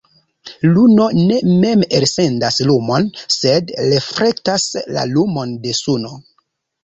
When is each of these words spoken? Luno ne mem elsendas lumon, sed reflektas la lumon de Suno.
Luno 0.75 1.03
ne 1.17 1.35
mem 1.65 1.83
elsendas 1.97 2.57
lumon, 2.69 3.05
sed 3.35 3.69
reflektas 3.91 4.67
la 4.97 5.03
lumon 5.13 5.53
de 5.67 5.77
Suno. 5.83 6.17